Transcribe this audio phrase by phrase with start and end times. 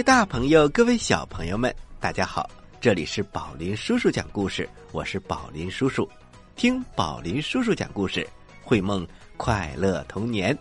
[0.00, 1.70] 各位大朋友，各位小朋友们，
[2.00, 2.48] 大家好！
[2.80, 6.08] 这里是宝林叔叔讲故事，我是宝林叔叔。
[6.56, 8.26] 听宝林叔叔讲故事，
[8.62, 10.56] 会梦快乐童年。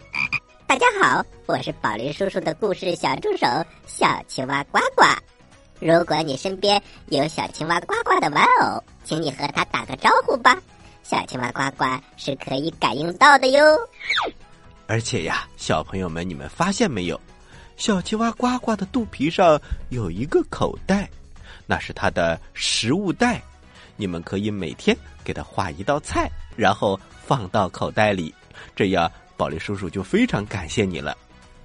[0.66, 3.46] 大家好，我是宝林叔叔的故事小助手
[3.86, 5.04] 小青蛙呱呱。
[5.78, 10.58] 如果你身边有小青蛙呱呱的玩偶，请你和它打个招呼吧。
[11.02, 11.84] 小青蛙呱呱
[12.16, 13.62] 是可以感应到的哟。
[14.86, 17.20] 而且呀，小朋友们，你们发现没有？
[17.76, 21.08] 小青蛙呱呱的肚皮上有一个口袋，
[21.66, 23.42] 那是它的食物袋。
[23.96, 28.34] 你们可以每天给它画一道菜，然后放到口袋里，
[28.74, 31.16] 这样宝莉叔叔就非常感谢你了。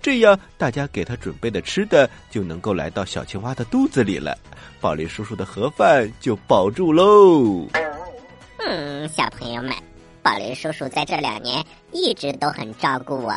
[0.01, 4.37] 这样大家给他准备的吃的就能够来到小青蛙的肚子里了，
[4.79, 7.67] 宝莉叔叔的盒饭就保住喽。
[8.59, 9.73] 嗯，小朋友们，
[10.21, 13.35] 宝莉叔叔在这两年一直都很照顾我，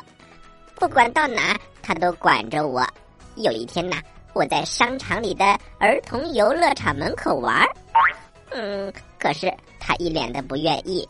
[0.83, 1.57] 不管到哪。
[1.81, 2.85] 他都管着我。
[3.37, 3.99] 有一天呐，
[4.33, 7.65] 我在商场里的儿童游乐场门口玩
[8.51, 11.09] 嗯，可是他一脸的不愿意。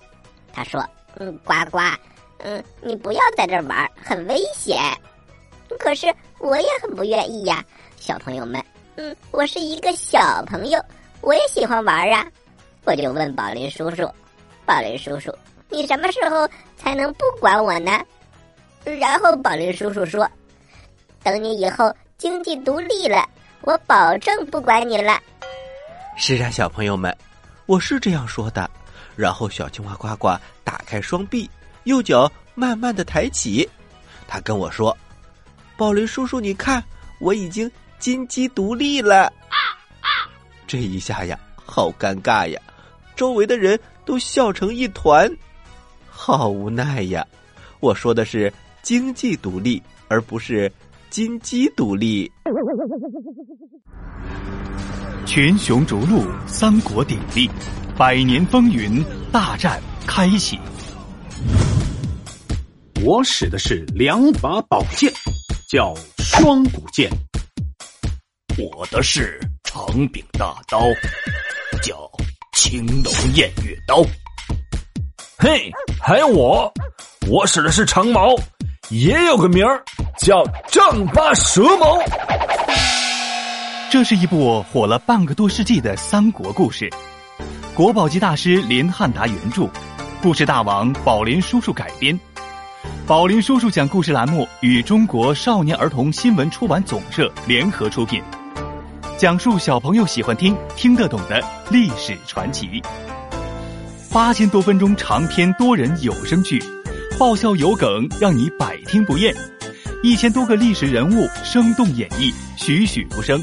[0.53, 1.79] 他说：“嗯，呱呱，
[2.41, 4.79] 嗯，你不要在这玩，很危险。”
[5.79, 7.65] 可是我也很不愿意呀，
[7.97, 8.63] 小朋友们，
[8.97, 10.79] 嗯，我是一个小朋友，
[11.23, 12.27] 我也喜欢玩啊。
[12.85, 14.07] 我就问宝林叔叔
[14.67, 15.35] ：“宝林叔叔，
[15.71, 16.47] 你什么时候
[16.77, 17.99] 才能不管我呢？”
[18.85, 20.29] 然后宝林叔叔说。
[21.25, 23.25] 等你以后经济独立了，
[23.61, 25.21] 我保证不管你了。
[26.17, 27.17] 是啊，小朋友们，
[27.67, 28.69] 我是这样说的。
[29.15, 31.49] 然后小青蛙呱呱打开双臂，
[31.85, 33.69] 右脚慢慢的抬起，
[34.27, 34.97] 他跟我说
[35.79, 36.83] ：“宝林叔叔，你看，
[37.21, 37.71] 我已经
[38.01, 39.57] 金鸡独立了。”啊”
[40.03, 40.27] 啊
[40.67, 42.61] 这一下呀，好尴尬呀，
[43.15, 45.31] 周围的人都笑成一团，
[46.11, 47.25] 好无奈呀。
[47.79, 50.71] 我说的是经济独立，而不是。
[51.09, 52.33] 金鸡独立，
[55.27, 57.51] 群雄逐鹿，三国鼎立，
[57.99, 60.59] 百年风云大战开启。
[63.05, 65.13] 我使的是两把宝剑，
[65.69, 67.11] 叫双股剑；
[68.57, 70.81] 我的是长柄大刀，
[71.83, 72.11] 叫
[72.55, 74.03] 青龙偃月刀。
[75.37, 75.71] 嘿，
[76.01, 76.73] 还有我，
[77.29, 78.35] 我使的是长矛。
[78.93, 79.83] 也有个名儿
[80.19, 81.99] 叫丈八蛇矛。
[83.91, 86.91] 这是一部火了半个多世纪的三国故事，
[87.75, 89.67] 国宝级大师林汉达原著，
[90.21, 92.19] 故事大王宝林叔叔改编。
[93.07, 98.23] 宝林叔叔讲故事栏目与中国少年儿童新闻出版总社联合出品，
[99.17, 102.83] 讲述小朋友喜欢听、听得懂的历史传奇。
[104.13, 106.63] 八千多分钟长篇多人有声剧。
[107.19, 109.33] 爆笑有梗，让你百听不厌；
[110.03, 113.39] 一千多个历史人物生动演绎，栩栩如生；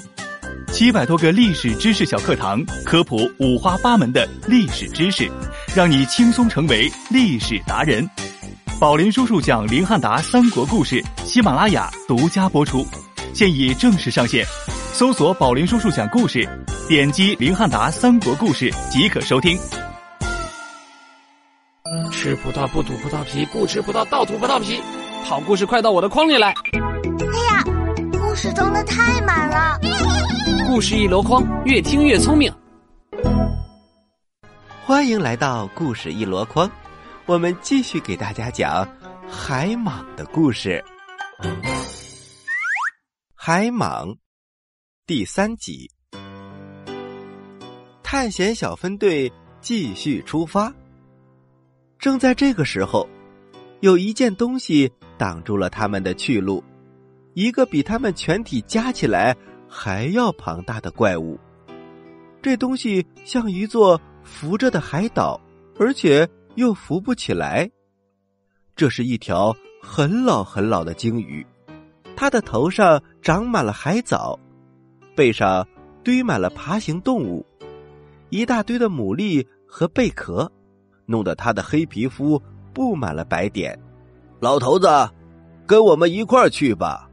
[0.71, 5.29] 七百多个历史知识小课堂，科普五花八门的历史知识，
[5.75, 8.07] 让你轻松成为历史达人。
[8.79, 12.85] 宝林叔叔讲林汉达三国故事，喜马拉雅独家播出，
[13.33, 14.45] 现已正式上线，
[14.93, 16.47] 搜索“宝林叔叔讲故事”，
[16.89, 19.57] 点击林汉达三国故事即可收听。
[22.29, 24.79] 吃葡萄不吐葡萄皮，不吃葡萄倒吐葡萄皮。
[25.23, 26.53] 好故事快到我的筐里来！
[26.53, 27.63] 哎呀，
[28.19, 29.79] 故事装的太满了。
[30.67, 32.53] 故事一箩筐，越听越聪明。
[34.85, 36.69] 欢迎来到故事一箩筐，
[37.25, 38.87] 我们继续给大家讲
[39.27, 40.85] 海蟒的故事。
[43.33, 44.15] 海蟒
[45.07, 45.89] 第三集，
[48.03, 50.71] 探险小分队继续出发。
[51.99, 53.05] 正在这个时候，
[53.81, 56.63] 有一件东西挡住了他们的去路，
[57.33, 59.35] 一个比他们全体加起来
[59.67, 61.37] 还要庞大的怪物。
[62.41, 65.41] 这东西像一座浮着的海岛，
[65.77, 66.25] 而且
[66.55, 67.69] 又浮不起来。
[68.77, 71.45] 这是一条很老很老的鲸鱼，
[72.15, 74.39] 它的头上长满了海藻，
[75.17, 75.67] 背上
[76.01, 77.45] 堆满了爬行动物，
[78.29, 80.49] 一大堆的牡蛎和贝壳。
[81.09, 82.39] 弄得他的黑皮肤
[82.71, 83.75] 布满了白点，
[84.39, 84.87] 老头子，
[85.65, 87.09] 跟我们一块儿去吧！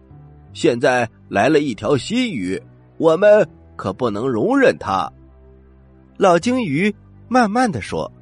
[0.53, 2.63] 现在来了一条新鱼，
[2.99, 5.11] 我们可不能容忍它。
[6.19, 6.95] 老鲸鱼
[7.27, 8.13] 慢慢的说：“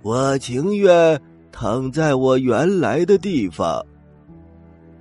[0.00, 1.20] 我情愿
[1.52, 3.84] 躺在我原来的地方，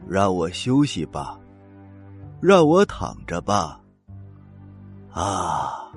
[0.06, 1.40] 让我休息吧，
[2.42, 3.80] 让我躺着吧。”
[5.12, 5.90] 啊，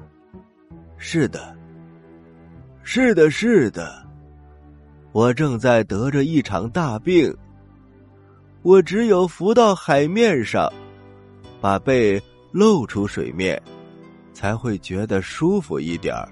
[0.98, 1.56] 是的。
[2.84, 4.04] 是的，是的，
[5.12, 7.34] 我正在得着一场大病。
[8.62, 10.70] 我只有浮到海面上，
[11.60, 13.60] 把背露出水面，
[14.32, 16.28] 才会觉得舒服一点儿。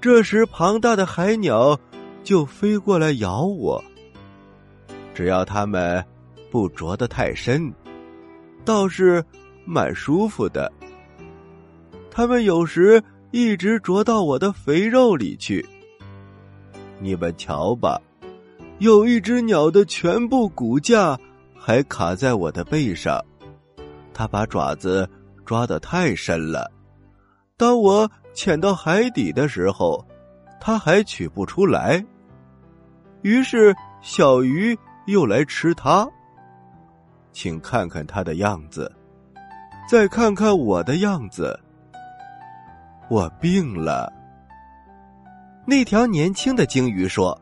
[0.00, 1.78] 这时，庞大的海鸟
[2.22, 3.82] 就飞过来咬我。
[5.12, 6.04] 只要它们
[6.50, 7.72] 不啄得太深，
[8.64, 9.24] 倒是
[9.64, 10.70] 蛮舒服的。
[12.10, 13.02] 它们有时
[13.36, 15.62] 一直啄到我的肥肉里去。
[16.98, 18.00] 你们瞧吧，
[18.78, 21.18] 有一只鸟的全部骨架
[21.54, 23.22] 还卡在我的背上。
[24.14, 25.06] 它把爪子
[25.44, 26.72] 抓得太深了，
[27.58, 30.02] 当我潜到海底的时候，
[30.58, 32.02] 它还取不出来。
[33.20, 34.74] 于是小鱼
[35.08, 36.08] 又来吃它。
[37.32, 38.90] 请看看它的样子，
[39.86, 41.60] 再看看我的样子。
[43.08, 44.12] 我病了。
[45.64, 47.36] 那条年轻的鲸鱼说：“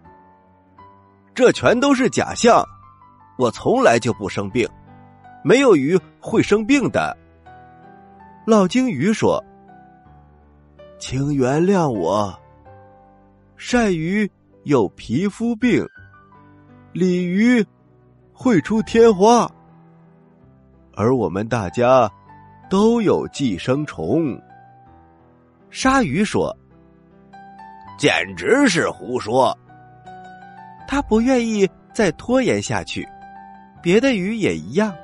[1.34, 2.64] 这全都是假象，
[3.38, 4.68] 我从来就不生病。”
[5.46, 7.14] 没有鱼会生病的，
[8.46, 9.44] 老鲸鱼说
[10.98, 12.34] ：“请原谅我。
[13.58, 14.30] 鳝鱼
[14.62, 15.86] 有皮肤病，
[16.92, 17.62] 鲤鱼
[18.32, 19.46] 会出天花，
[20.94, 22.10] 而我们大家
[22.70, 24.40] 都有寄生虫。”
[25.74, 26.56] 鲨鱼说
[27.98, 29.52] ：“简直是胡说！”
[30.86, 33.04] 他不愿意再拖延下去，
[33.82, 34.94] 别的鱼也一样。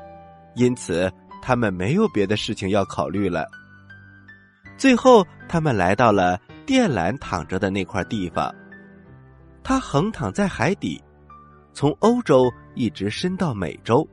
[0.54, 1.12] 因此，
[1.42, 3.50] 他们没有别的事情要考虑了。
[4.78, 8.54] 最后，他们来到了电缆躺着的那块地方。
[9.64, 11.02] 它横躺在海底，
[11.72, 14.08] 从欧洲一直伸到美洲，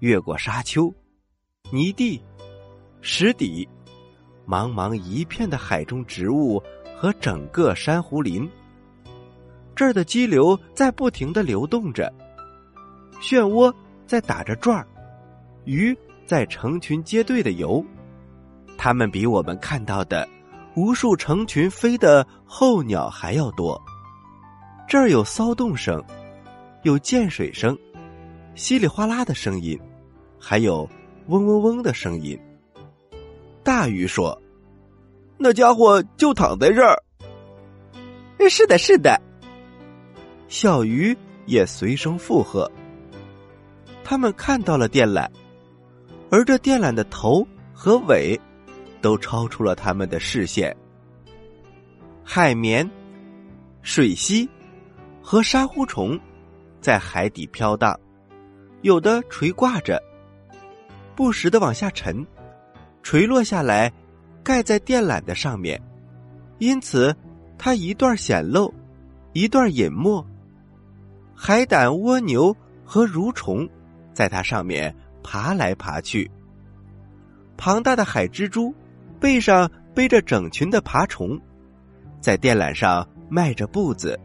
[0.00, 0.92] 越过沙丘、
[1.70, 2.20] 泥地、
[3.02, 3.68] 石底，
[4.46, 6.62] 茫茫一片的海中植物
[6.96, 8.48] 和整个珊瑚林。
[9.74, 12.10] 这儿的激流在不停的流动着，
[13.20, 13.72] 漩涡
[14.06, 14.86] 在打着转儿。
[15.64, 17.84] 鱼在成群结队的游，
[18.78, 20.26] 它们比我们看到的
[20.76, 23.80] 无数成群飞的候鸟还要多。
[24.88, 26.02] 这儿有骚动声，
[26.84, 27.76] 有溅水声，
[28.54, 29.78] 稀里哗啦的声音，
[30.38, 30.88] 还有
[31.26, 32.38] 嗡嗡嗡的声音。
[33.66, 34.40] 大鱼说
[35.36, 36.96] ：“那家伙就躺在这儿。
[38.48, 39.20] ”“是的，是的。”
[40.46, 41.14] 小鱼
[41.46, 42.70] 也随声附和。
[44.04, 45.28] 他们看到了电缆。
[46.30, 47.44] 而这电缆的头
[47.74, 48.40] 和尾，
[49.00, 50.74] 都超出了他们的视线。
[52.22, 52.88] 海绵、
[53.82, 54.48] 水螅
[55.20, 56.16] 和沙瑚虫
[56.80, 57.98] 在海底飘荡，
[58.82, 60.00] 有的垂挂着，
[61.16, 62.24] 不时的往下沉，
[63.06, 63.92] 垂落下来，
[64.42, 65.80] 盖在电缆的上面，
[66.58, 67.14] 因此
[67.56, 68.74] 它一段显露，
[69.32, 70.26] 一段隐没。
[71.32, 72.52] 海胆、蜗牛
[72.84, 73.68] 和蠕虫
[74.12, 74.92] 在它上面。
[75.22, 76.28] 爬来爬去，
[77.56, 78.74] 庞大的海蜘蛛
[79.20, 81.40] 背上背着整群的爬虫，
[82.20, 84.18] 在电缆上迈着步子。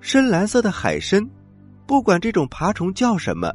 [0.00, 1.28] 深蓝色的海参，
[1.86, 3.52] 不管这种爬虫叫什么，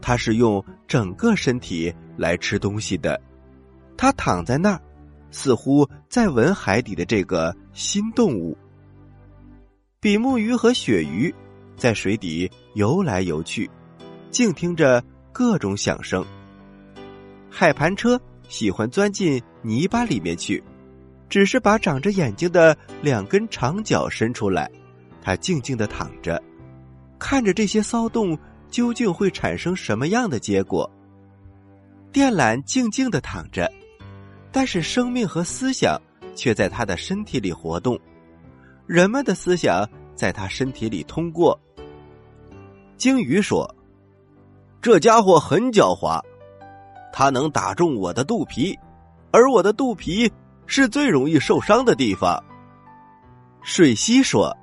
[0.00, 3.20] 它是用整个身体来吃东西的。
[3.96, 4.80] 它躺在那儿，
[5.30, 8.56] 似乎在闻海底的这个新动物。
[10.00, 11.34] 比目鱼和鳕鱼
[11.76, 13.70] 在水底游来游去，
[14.30, 15.02] 静听着。
[15.34, 16.24] 各种响声。
[17.50, 20.62] 海盘车喜欢钻进泥巴里面去，
[21.28, 24.70] 只是把长着眼睛的两根长脚伸出来。
[25.20, 26.40] 它静静的躺着，
[27.18, 28.38] 看着这些骚动
[28.70, 30.88] 究竟会产生什么样的结果。
[32.12, 33.68] 电缆静静的躺着，
[34.54, 36.00] 但是生命和思想
[36.36, 37.98] 却在他的身体里活动。
[38.86, 39.84] 人们的思想
[40.14, 41.58] 在他身体里通过。
[42.96, 43.68] 鲸鱼说。
[44.80, 46.20] 这家伙很狡猾，
[47.10, 48.78] 他能打中我的肚皮，
[49.32, 50.30] 而我的肚皮
[50.66, 52.38] 是最容易受伤的地方。
[53.62, 54.54] 水螅说：“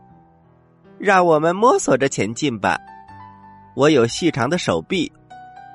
[1.00, 2.78] 让我们摸索着前进吧。
[3.76, 5.12] 我有细长的手臂，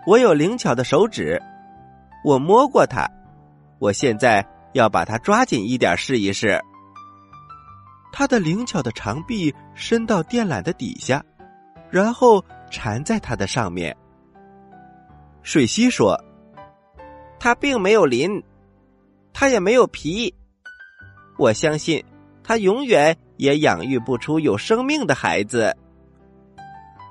[0.06, 1.42] 我有灵巧的手指，
[2.24, 3.04] 我摸过它。
[3.78, 6.60] 我现在要把它抓紧一点试一试。”
[8.12, 11.22] 它的灵巧的长臂伸到电缆的底下，
[11.90, 13.94] 然后缠在它的上面。
[15.42, 16.18] 水螅说
[17.38, 18.42] ：“它并没有鳞，
[19.32, 20.34] 它也没有皮。
[21.36, 22.02] 我相信，
[22.42, 25.76] 它永远也养育不出有生命的孩子。”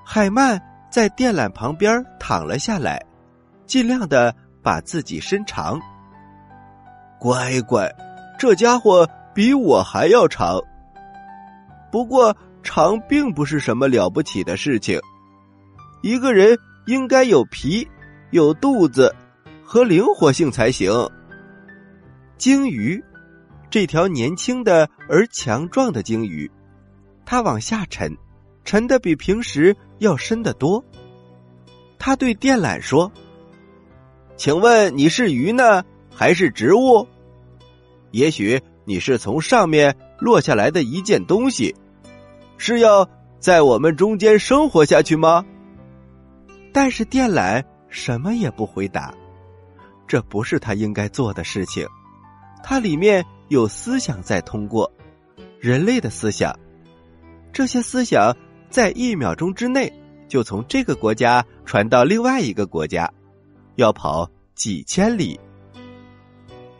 [0.03, 2.99] 海曼在电缆旁边躺了下来，
[3.67, 5.79] 尽量的把自己伸长。
[7.19, 7.93] 乖乖，
[8.37, 10.59] 这家伙比我还要长。
[11.91, 14.99] 不过，长并不是什么了不起的事情。
[16.01, 16.57] 一个人
[16.87, 17.87] 应该有皮。
[18.31, 19.15] 有肚子
[19.63, 20.91] 和灵活性才行。
[22.37, 23.01] 鲸鱼，
[23.69, 26.51] 这条年轻的而强壮的鲸鱼，
[27.23, 28.13] 它往下沉，
[28.65, 30.83] 沉的比平时要深得多。
[31.97, 33.09] 他对电缆说
[34.35, 35.81] ：“请问你是鱼呢，
[36.15, 37.07] 还是植物？
[38.11, 41.75] 也许你是从上面落下来的一件东西，
[42.57, 45.45] 是要在我们中间生活下去吗？”
[46.71, 49.13] 但是电缆什么也不回答，
[50.07, 51.87] 这不是他应该做的事情。
[52.63, 54.91] 它里面有思想在通过，
[55.59, 56.57] 人类的思想，
[57.53, 58.35] 这些思想
[58.69, 59.91] 在一秒钟之内
[60.27, 63.09] 就从这个国家传到另外一个国家，
[63.75, 65.39] 要跑几千里。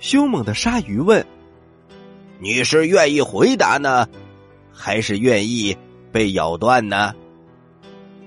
[0.05, 1.25] 凶猛的鲨鱼问
[2.37, 4.07] ：“你是愿意回答呢，
[4.71, 5.75] 还是愿意
[6.11, 7.11] 被咬断呢？”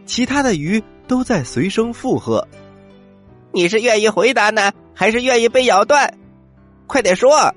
[0.05, 2.49] 其他的鱼都在随声附和
[3.55, 6.19] ：“你是愿意回答呢，还是愿意被咬断？”
[6.89, 7.55] 快点说！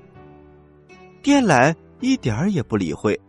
[1.20, 3.20] 电缆一点儿也不理会，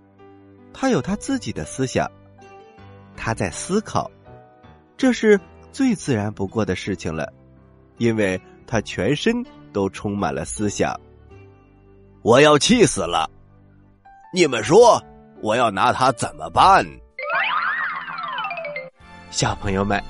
[0.75, 2.07] 他有他自己的思想，
[3.17, 4.11] 他在思考，
[4.95, 5.39] 这是
[5.71, 7.33] 最自然不过的事情了，
[7.97, 10.97] 因为他全身都充满了思想。
[12.21, 13.29] 我要气死了！
[14.33, 15.03] 你们说
[15.41, 16.85] 我要拿他怎么办？
[19.29, 20.01] 小朋友们，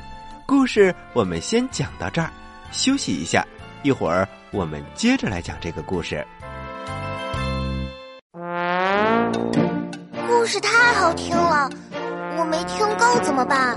[0.45, 2.29] 故事我们先讲到这儿，
[2.71, 3.43] 休息一下，
[3.81, 4.27] 一会儿。
[4.51, 6.23] 我们接着来讲这个故事。
[10.27, 11.67] 故事太好听了，
[12.37, 13.75] 我没听够怎么办？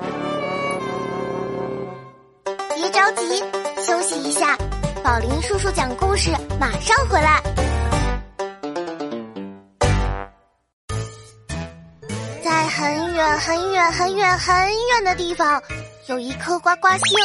[2.74, 3.42] 别着急，
[3.82, 4.54] 休息一下。
[5.06, 7.40] 宝林叔叔讲故事，马上回来。
[12.42, 15.62] 在很远很远很远很远的地方，
[16.08, 17.16] 有一颗呱呱星。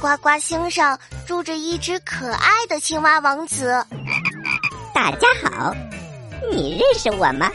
[0.00, 0.98] 呱呱星上。
[1.26, 3.84] 住着一只可爱的青蛙王子。
[4.94, 5.74] 大家好，
[6.50, 7.52] 你认识我吗？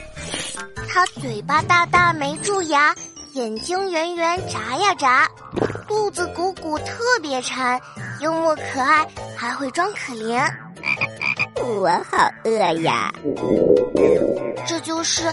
[0.87, 2.95] 他嘴巴大大没蛀牙，
[3.33, 5.27] 眼睛圆圆眨呀眨，
[5.87, 7.81] 肚子鼓鼓特别馋，
[8.19, 10.47] 幽默可爱，还会装可怜。
[11.55, 13.11] 我好饿呀！
[14.67, 15.23] 这就是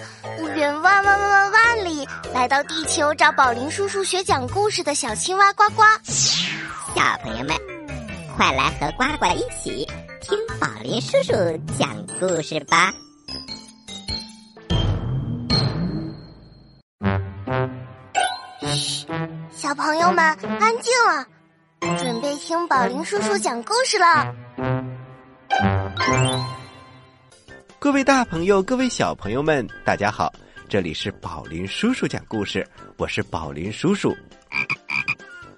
[0.57, 5.83] 远万万万万万里来到地球找宝林叔叔学讲故事的小青蛙呱呱。
[6.05, 7.55] 小朋友们。
[8.35, 9.87] 快来和呱呱一起
[10.23, 11.35] 听宝林叔叔
[11.79, 12.95] 讲故事吧！
[19.71, 20.25] 小朋友们
[20.59, 21.25] 安静了，
[21.97, 24.35] 准备听宝林叔叔讲故事了。
[27.79, 30.33] 各位大朋友，各位小朋友们，大家好，
[30.69, 34.13] 这里是宝林叔叔讲故事，我是宝林叔叔。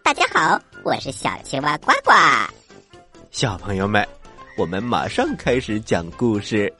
[0.05, 2.13] 大家好，我是小青蛙呱呱。
[3.31, 4.07] 小朋友们，
[4.59, 6.71] 我们马上开始讲故事。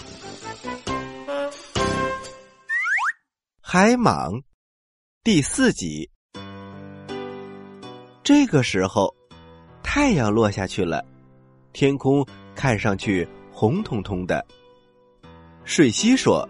[3.63, 4.43] 海蟒
[5.25, 6.12] 第四集。
[8.23, 9.15] 这个时候，
[9.83, 11.05] 太阳落下去了，
[11.73, 12.25] 天空
[12.55, 14.45] 看上去红彤彤的。
[15.65, 16.49] 水螅说：“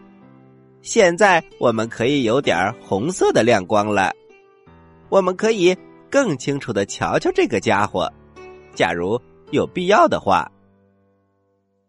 [0.83, 4.13] 现在我们可以有点红色的亮光了，
[5.09, 5.77] 我们可以
[6.11, 8.13] 更清楚的瞧瞧这个家伙。
[8.75, 9.21] 假如……”
[9.53, 10.51] 有必要的话，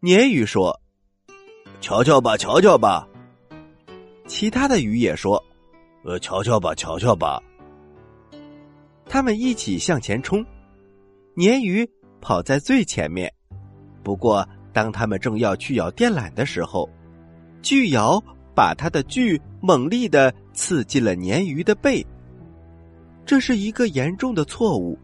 [0.02, 0.78] 鲶鱼说
[1.80, 3.08] ：“瞧瞧吧，瞧瞧吧。”
[4.28, 5.42] 其他的鱼也说
[6.04, 7.42] ：“呃，瞧瞧吧，瞧瞧吧。”
[9.06, 10.46] 他们一起向前冲，
[11.36, 11.90] 鲶鱼
[12.22, 13.32] 跑在最前面。
[14.04, 16.90] 不过，当他们正要去咬电缆的时候，
[17.62, 18.22] 巨咬
[18.56, 22.06] 把它的锯猛力的刺进了鲶鱼的背。
[23.26, 24.98] 这是一个严重的错误，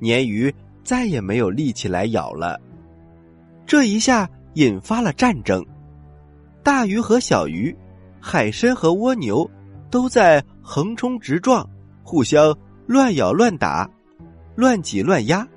[0.00, 0.54] 鲶鱼。
[0.84, 2.60] 再也没有力气来咬了，
[3.64, 5.64] 这一下引发了战争。
[6.60, 7.72] 大鱼和小鱼，
[8.20, 9.48] 海参和蜗牛，
[9.92, 11.64] 都在横冲直撞，
[12.02, 12.52] 互相
[12.92, 13.88] 乱咬乱打，
[14.54, 15.48] 乱挤乱压。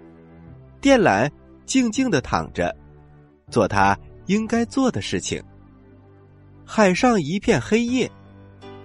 [0.80, 1.30] 电缆
[1.66, 2.74] 静静的躺着，
[3.52, 5.44] 做它应该做的事情。
[6.66, 8.10] 海上一片黑夜，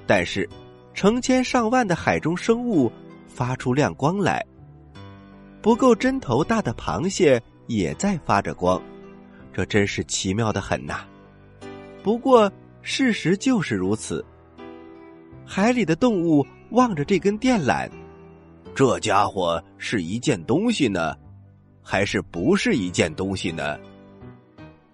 [0.05, 0.49] 但是
[0.95, 2.91] 成千上万的海中生物
[3.29, 4.45] 发出亮光来。
[5.63, 8.83] 不够针头大的螃蟹也在发着光，
[9.53, 11.05] 这真是奇妙的很呐。
[12.03, 12.51] 不过
[12.83, 14.27] 事实就是如此。
[15.47, 17.89] 海里的动物望着这根电缆，
[18.81, 21.15] 这家伙是一件东西呢，
[21.83, 23.79] 还是不是一件东西呢？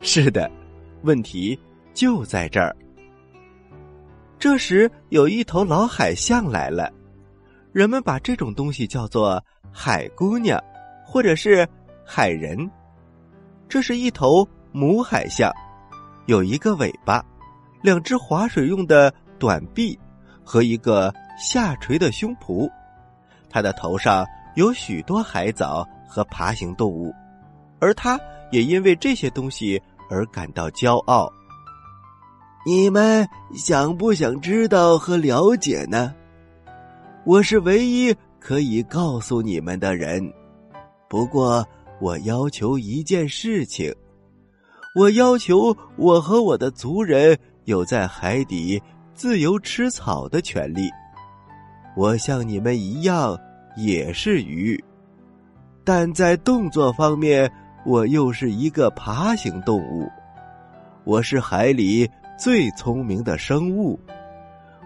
[0.01, 0.51] 是的，
[1.03, 1.57] 问题
[1.95, 2.75] 就在这儿。
[4.41, 6.93] 这时有一头老海象来了，
[7.71, 9.41] 人们把这种东西叫做。
[9.71, 10.61] 海姑娘，
[11.05, 11.65] 或者是
[12.05, 12.69] 海人，
[13.69, 15.49] 这是一头母海象，
[16.25, 17.25] 有一个尾巴，
[17.83, 19.97] 两只划水用的短臂
[20.43, 22.69] 和一个下垂的胸脯。
[23.57, 27.11] 他的头上有许多海藻和爬行动物，
[27.81, 28.21] 而他
[28.53, 31.33] 也因为这些东西而感到骄傲。
[32.67, 36.15] 你们想不想知道和了解呢？
[37.25, 40.31] 我是唯一可以告诉你们的人。
[41.09, 41.67] 不过，
[41.99, 43.91] 我要求一件事情：
[44.95, 48.83] 我要求我和我的族人有在海底
[49.15, 50.91] 自由吃草的权利。
[51.97, 53.35] 我像你们一样
[53.77, 54.83] 也是鱼，
[55.85, 57.51] 但在动作方面，
[57.85, 60.11] 我又是一个爬行动物。
[61.05, 62.11] 我是海里。
[62.39, 63.99] 最聪明的生物，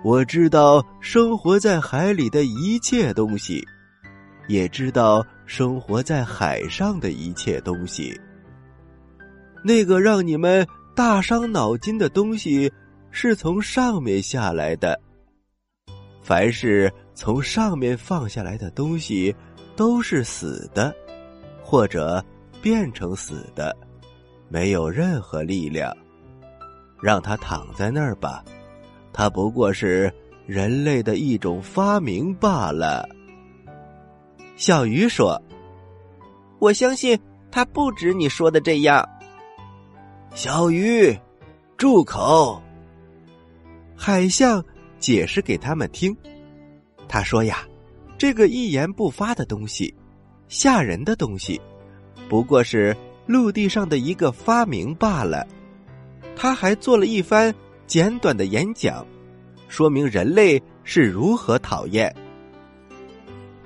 [0.05, 3.61] 我知道生活在海里的一切东西，
[4.47, 8.17] 也知道生活在海上的一切东西。
[9.65, 12.73] 那个让你们大伤脑筋的东西，
[13.11, 14.97] 是从上面下来的。
[16.31, 19.35] 凡是从上面放下来的东西，
[19.75, 20.95] 都是死的，
[21.61, 22.25] 或者
[22.63, 23.77] 变成死的，
[24.49, 25.93] 没有任何力量。
[27.03, 28.45] 让他躺在那儿吧，
[29.13, 30.09] 他不过是
[30.47, 33.05] 人类的一种发明罢了。
[34.55, 35.37] 小鱼说
[36.61, 37.19] ：“我相信
[37.51, 39.05] 他不止你说的这样。”
[40.33, 41.13] 小鱼，
[41.77, 42.63] 住口！
[43.97, 44.65] 海象
[45.01, 46.17] 解释给他们听。
[47.09, 47.67] 他说：“呀，
[48.17, 49.93] 这个一言不发的东西，
[50.47, 51.61] 吓人的东西，
[52.29, 55.45] 不过是陆地上的一个发明罢了。”
[56.37, 57.53] 他还做了一番
[57.87, 59.05] 简短的演讲，
[59.69, 62.15] 说明人类是如何讨厌。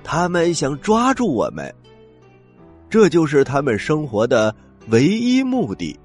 [0.03, 1.73] 他们想抓住我们，
[2.89, 4.53] 这就是他们生活的
[4.89, 5.97] 唯一目的。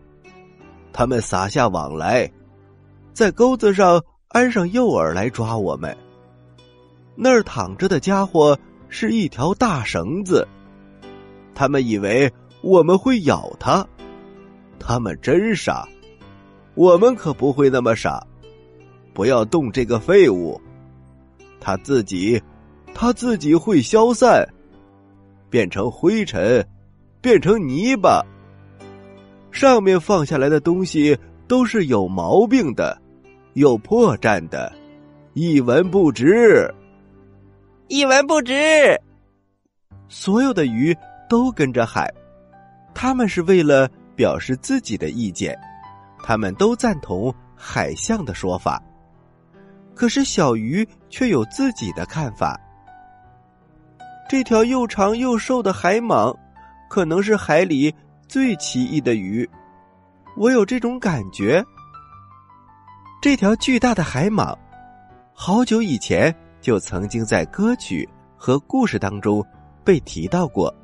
[0.93, 2.31] 他们撒下网来，
[3.13, 5.97] 在钩子上安上诱饵来抓我们。
[7.17, 8.57] 那儿躺着的家伙
[8.89, 10.47] 是一条大绳子，
[11.53, 13.85] 他们以为我们会咬他，
[14.79, 15.87] 他们真傻。
[16.75, 18.25] 我们可不会那么傻，
[19.13, 20.61] 不要动这个废物，
[21.59, 22.41] 他自己，
[22.95, 24.47] 他自己会消散，
[25.51, 26.65] 变成灰尘，
[27.21, 28.25] 变成泥巴。
[29.51, 33.00] 上面放下来的东西都是有毛病的，
[33.55, 34.73] 有破绽的，
[35.35, 36.73] 一文不值，
[37.89, 38.55] 一文不值。
[40.09, 40.97] 所有的鱼
[41.29, 42.09] 都跟着喊，
[42.95, 45.59] 他们是为了表示自己的意见。
[46.23, 48.81] 他们都赞同海象的说法，
[49.95, 52.61] 可是小鱼却有自己的看法。
[54.29, 56.37] 这条又长又瘦的海蟒，
[56.89, 57.93] 可能是海里
[58.29, 59.49] 最奇异的鱼。
[60.37, 61.65] 我有这种感觉。
[63.23, 64.57] 这条巨大的海蟒，
[65.35, 69.45] 好久以前就曾经在歌曲和故事当中
[69.85, 70.75] 被提到过。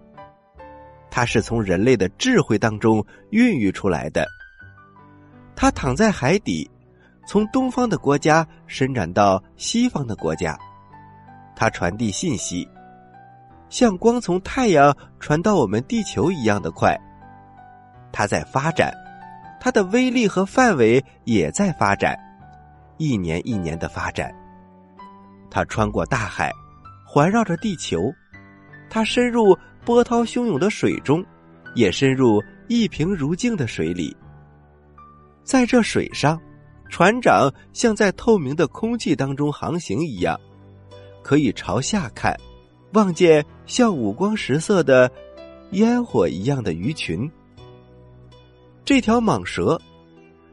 [1.11, 4.27] 它是从人类的智慧当中孕育出来的。
[5.55, 6.71] 它躺在海底，
[7.27, 10.59] 从东方的国家伸展到西方的国家，
[11.57, 12.69] 它传递信息，
[13.71, 16.95] 像光从太阳传到我们地球一样的快。
[18.13, 18.93] 它在发展，
[19.59, 22.15] 它的威力和范围也在发展，
[22.99, 24.35] 一年一年的发展。
[25.51, 26.53] 它穿过大海，
[27.05, 28.13] 环绕着地球，
[28.91, 31.25] 它深入波涛汹涌的水中，
[31.75, 34.17] 也深入一平如镜的水里。
[35.45, 36.41] 在这水上，
[36.89, 40.39] 船长像在透明的空气当中航行一样，
[41.23, 42.37] 可以朝下看，
[42.93, 45.11] 望见像五光十色的
[45.71, 47.31] 烟火一样的鱼群。
[48.85, 49.81] 这条蟒蛇，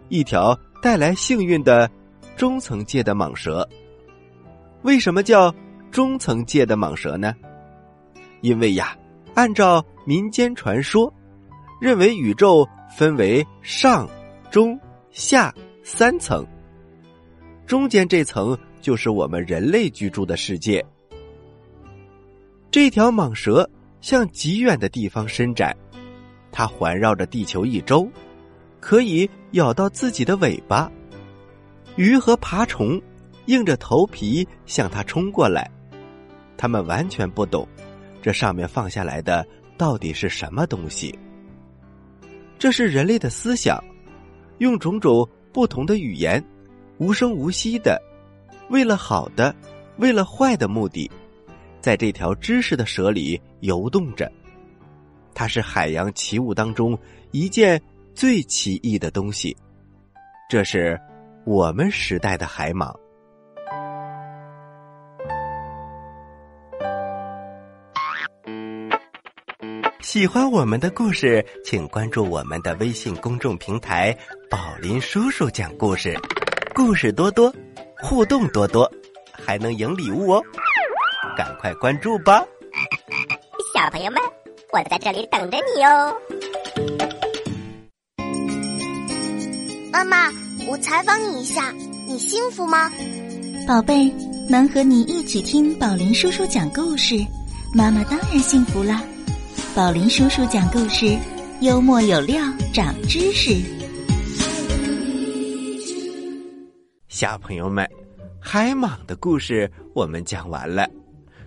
[0.10, 1.90] 一条带来幸运的
[2.36, 3.68] 中层界的蟒蛇。
[4.82, 5.54] 为什么叫
[5.92, 7.34] 中层界的蟒蛇呢？
[8.42, 8.98] 因为呀，
[9.34, 11.14] 按照民间传说，
[11.80, 12.68] 认为宇宙
[12.98, 14.08] 分为上。
[14.52, 15.52] 中下
[15.84, 16.46] 三层，
[17.66, 20.86] 中间这层就是我们人类居住的世界。
[22.70, 23.68] 这条蟒蛇
[24.00, 25.76] 向极远的地方伸展，
[26.52, 28.08] 它环绕着地球一周，
[28.80, 30.92] 可以咬到自己的尾巴。
[31.96, 33.02] 鱼和爬虫
[33.46, 35.70] 硬着头皮向它冲过来，
[36.58, 37.68] 他们完全不懂
[38.22, 39.46] 这上面放下来的
[39.78, 41.18] 到底是什么东西。
[42.58, 43.84] 这是人类的思想。
[44.60, 46.42] 用种种不同的语言，
[47.00, 48.02] 无声无息的，
[48.70, 49.54] 为了好的，
[49.98, 51.10] 为了坏的目的，
[51.82, 54.32] 在这条知识的蛇里游动着。
[55.34, 56.98] 它是海洋奇物当中
[57.32, 57.82] 一件
[58.14, 59.58] 最奇异的东西。
[60.48, 60.98] 这是
[61.46, 62.94] 我们时代的海蟒。
[70.00, 74.16] 喜欢我们的故事，请关注我们的微信公众平台
[74.50, 76.18] “宝林叔叔讲故事”，
[76.74, 77.54] 故事多多，
[78.00, 78.90] 互动多多，
[79.32, 80.44] 还能赢礼物哦！
[81.36, 82.46] 赶快关注吧，
[83.74, 84.22] 小朋友们，
[84.72, 86.16] 我在这里等着你哦。
[89.92, 90.30] 妈妈，
[90.74, 91.72] 我采访你一下，
[92.08, 92.92] 你幸福吗？
[93.68, 94.12] 宝贝，
[94.50, 97.24] 能和你一起听宝林叔叔讲故事，
[97.76, 99.04] 妈妈当然幸福啦。
[99.76, 101.16] 宝林叔叔讲故事，
[101.62, 103.56] 幽默有料，长知识。
[107.08, 107.88] 小朋友们，
[108.40, 110.90] 海蟒的故事我们讲完了。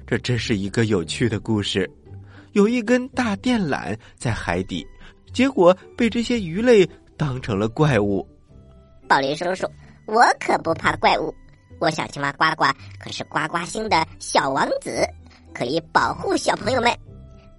[0.07, 1.91] 这真是一个有趣的故事。
[2.53, 4.87] 有一根大电缆在海底，
[5.33, 8.25] 结果被这些鱼类当成了怪物。
[9.09, 9.67] 宝林叔叔，
[10.07, 11.35] 我可不怕怪物。
[11.79, 12.65] 我小青蛙呱呱
[12.99, 15.07] 可是呱呱星的小王子，
[15.55, 16.93] 可以保护小朋友们。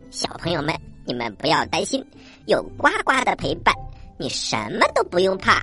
[0.10, 2.06] 小朋友们，你们不要担心，
[2.48, 3.74] 有呱呱的陪伴，
[4.18, 5.62] 你什么都不用怕。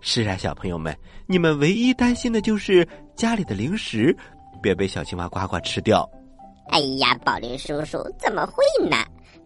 [0.00, 4.16] 是啊，小朋友们，你们唯一担心的就是家里的零食，
[4.62, 6.08] 别被小青蛙呱呱吃掉。
[6.70, 8.96] 哎呀，宝林叔叔怎么会呢？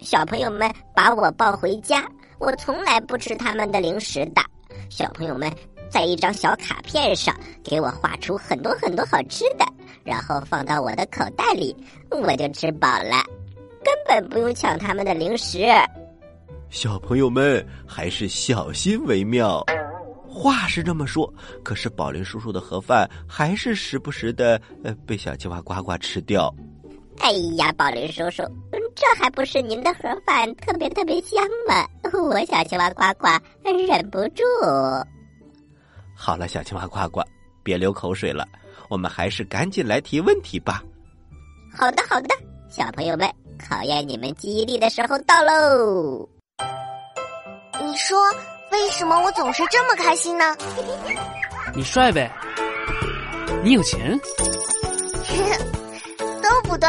[0.01, 2.05] 小朋友们把我抱回家，
[2.39, 4.41] 我从来不吃他们的零食的。
[4.89, 5.51] 小朋友们
[5.91, 9.65] 在一张小卡片上给我画出很多很多好吃的，
[10.05, 11.75] 然后放到我的口袋里，
[12.11, 13.23] 我就吃饱了。
[13.85, 15.67] 根本不用抢他们的零食，
[16.69, 19.65] 小朋友们还是小心为妙。
[20.29, 21.33] 话是这么说，
[21.65, 26.55] 可是宝林叔叔的盒饭还是时不时的呃被小青蛙呱呱吃掉。
[27.21, 28.43] 哎呀，宝林叔叔，
[28.99, 31.87] 这还不是您的盒饭特别特别香吗？
[32.13, 33.29] 我小青蛙呱呱
[33.63, 34.43] 忍不住。
[36.17, 37.23] 好了，小青蛙呱呱，
[37.63, 38.45] 别流口水了，
[38.89, 40.83] 我们还是赶紧来提问题吧。
[41.73, 42.29] 好的，好的，
[42.69, 43.31] 小朋友们。
[43.59, 46.29] 考验你们记忆力的时候到喽！
[47.81, 48.17] 你说
[48.71, 50.57] 为什么我总是这么开心呢？
[51.75, 52.31] 你帅呗，
[53.65, 54.45] 你有钱，都
[56.81, 56.89] 对，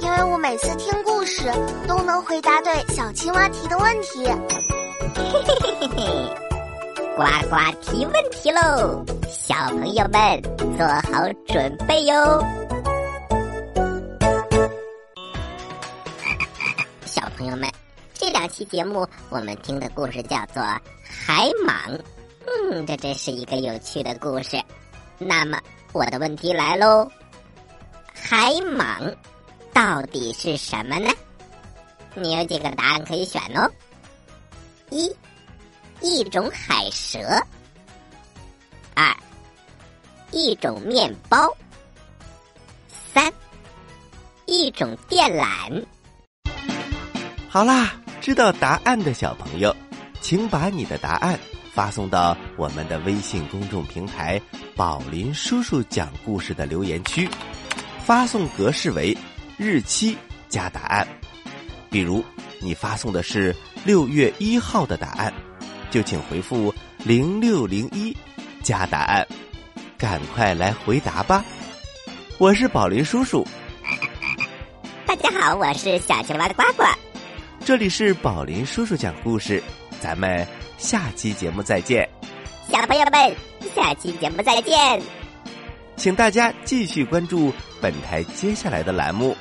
[0.00, 1.50] 因为我每次听故事
[1.88, 4.24] 都能回答对小青蛙提的问题。
[7.16, 9.04] 呱呱提问题喽！
[9.28, 10.42] 小朋友们
[10.76, 12.44] 做好准备哟。
[17.06, 17.70] 小朋友们，
[18.14, 20.62] 这两期节目我们听的故事叫做
[21.08, 21.96] 《海蟒》，
[22.46, 24.60] 嗯，这真是一个有趣的故事。
[25.18, 25.58] 那么
[25.92, 27.10] 我的问题来喽：
[28.22, 29.14] 海蟒
[29.72, 31.10] 到底是什么呢？
[32.14, 33.70] 你有几个答案可以选哦？
[34.90, 35.14] 一，
[36.00, 37.18] 一种海蛇；
[38.94, 39.16] 二，
[40.30, 41.48] 一种面包；
[43.12, 43.32] 三，
[44.46, 45.84] 一种电缆。
[47.48, 49.74] 好啦，知道答案的小朋友，
[50.20, 51.38] 请把你的答案
[51.72, 54.40] 发送到我们的微信公众平台
[54.76, 57.28] “宝林叔叔讲故事”的留言区，
[58.04, 59.16] 发送格式为
[59.56, 60.16] 日期
[60.48, 61.06] 加答案。
[61.90, 62.24] 比如
[62.60, 65.32] 你发送的是六月一号的答案，
[65.90, 66.72] 就请回复
[67.04, 68.16] 零六零一
[68.62, 69.26] 加答案，
[69.98, 71.44] 赶快来回答吧！
[72.38, 73.46] 我是宝林叔叔，
[75.06, 76.84] 大家好，我是小青蛙的呱呱。
[77.64, 79.62] 这里是宝林叔叔讲故事，
[80.00, 80.46] 咱们
[80.78, 82.08] 下期节目再见。
[82.70, 83.36] 小朋友们，
[83.74, 85.19] 下期节目再见。
[86.00, 89.36] 请大家继续关注本台接下来的栏目。